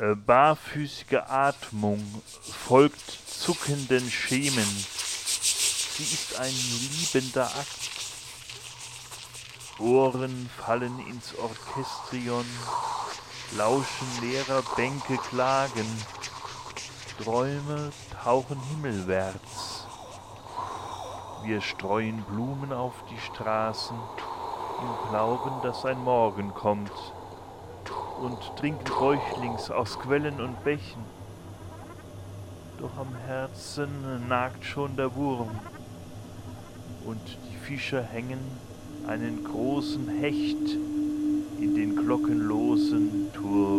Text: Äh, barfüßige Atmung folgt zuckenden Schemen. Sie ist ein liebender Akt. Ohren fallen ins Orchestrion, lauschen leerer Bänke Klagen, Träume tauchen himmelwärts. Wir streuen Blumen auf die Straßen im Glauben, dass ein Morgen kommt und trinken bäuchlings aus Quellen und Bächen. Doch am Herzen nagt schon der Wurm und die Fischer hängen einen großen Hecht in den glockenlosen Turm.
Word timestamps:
Äh, 0.00 0.14
barfüßige 0.14 1.28
Atmung 1.28 2.02
folgt 2.66 3.10
zuckenden 3.28 4.10
Schemen. 4.10 4.64
Sie 4.64 6.04
ist 6.04 6.40
ein 6.40 6.54
liebender 6.54 7.44
Akt. 7.44 7.90
Ohren 9.78 10.48
fallen 10.64 10.98
ins 11.06 11.34
Orchestrion, 11.34 12.46
lauschen 13.58 14.08
leerer 14.22 14.62
Bänke 14.74 15.18
Klagen, 15.28 16.02
Träume 17.22 17.92
tauchen 18.24 18.58
himmelwärts. 18.70 19.86
Wir 21.42 21.60
streuen 21.60 22.22
Blumen 22.22 22.72
auf 22.72 22.94
die 23.10 23.20
Straßen 23.20 23.98
im 24.80 25.10
Glauben, 25.10 25.60
dass 25.62 25.84
ein 25.84 26.02
Morgen 26.02 26.54
kommt 26.54 26.90
und 28.20 28.38
trinken 28.56 28.84
bäuchlings 28.84 29.70
aus 29.70 29.98
Quellen 29.98 30.40
und 30.40 30.62
Bächen. 30.62 31.02
Doch 32.78 32.96
am 32.98 33.14
Herzen 33.26 33.88
nagt 34.28 34.64
schon 34.64 34.96
der 34.96 35.14
Wurm 35.14 35.50
und 37.04 37.20
die 37.50 37.56
Fischer 37.56 38.02
hängen 38.02 38.40
einen 39.06 39.42
großen 39.44 40.08
Hecht 40.08 40.76
in 41.58 41.74
den 41.74 41.96
glockenlosen 41.96 43.32
Turm. 43.32 43.69